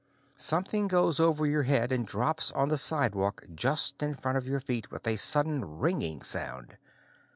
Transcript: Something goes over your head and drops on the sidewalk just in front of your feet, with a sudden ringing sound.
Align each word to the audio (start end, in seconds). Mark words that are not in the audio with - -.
Something 0.39 0.87
goes 0.87 1.19
over 1.19 1.45
your 1.45 1.61
head 1.61 1.91
and 1.91 2.07
drops 2.07 2.49
on 2.53 2.69
the 2.69 2.77
sidewalk 2.79 3.43
just 3.53 4.01
in 4.01 4.15
front 4.15 4.35
of 4.39 4.47
your 4.47 4.59
feet, 4.59 4.89
with 4.89 5.05
a 5.05 5.15
sudden 5.15 5.63
ringing 5.77 6.23
sound. 6.23 6.79